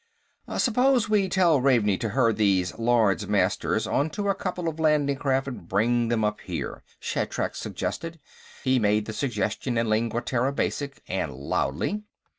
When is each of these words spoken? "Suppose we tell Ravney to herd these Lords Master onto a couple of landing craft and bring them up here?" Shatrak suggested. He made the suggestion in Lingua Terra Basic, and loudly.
"Suppose 0.57 1.09
we 1.09 1.29
tell 1.29 1.61
Ravney 1.61 1.95
to 1.99 2.09
herd 2.09 2.37
these 2.37 2.73
Lords 2.79 3.27
Master 3.27 3.79
onto 3.87 4.29
a 4.29 4.33
couple 4.33 4.67
of 4.67 4.79
landing 4.79 5.17
craft 5.17 5.47
and 5.47 5.67
bring 5.69 6.07
them 6.07 6.23
up 6.25 6.41
here?" 6.41 6.81
Shatrak 6.99 7.55
suggested. 7.55 8.19
He 8.63 8.79
made 8.79 9.05
the 9.05 9.13
suggestion 9.13 9.77
in 9.77 9.87
Lingua 9.87 10.21
Terra 10.23 10.51
Basic, 10.53 11.03
and 11.07 11.35
loudly. 11.35 12.01